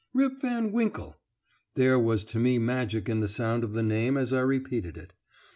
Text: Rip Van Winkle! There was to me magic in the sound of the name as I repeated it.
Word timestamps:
Rip 0.15 0.41
Van 0.41 0.71
Winkle! 0.71 1.19
There 1.75 1.99
was 1.99 2.23
to 2.25 2.39
me 2.39 2.57
magic 2.57 3.07
in 3.07 3.19
the 3.19 3.27
sound 3.27 3.63
of 3.63 3.73
the 3.73 3.83
name 3.83 4.17
as 4.17 4.33
I 4.33 4.41
repeated 4.41 4.97
it. 4.97 5.13